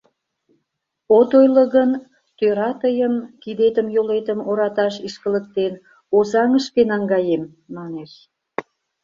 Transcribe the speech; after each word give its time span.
От 1.17 1.29
ойло 1.39 1.63
гын, 1.75 1.91
тӧра 2.37 2.69
тыйым, 2.81 3.13
кидетым-йолетым 3.41 4.39
ораташ 4.49 4.95
ишкылыктен, 5.07 5.73
Озаҥышке 6.15 6.81
наҥгаем, 6.91 7.43
манеш. 7.75 8.11